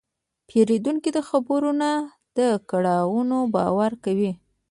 پیرودونکی 0.47 1.09
د 1.13 1.19
خبرو 1.29 1.69
نه، 1.81 1.91
د 2.37 2.39
کړنو 2.69 3.39
باور 3.55 3.91
کوي. 4.03 4.31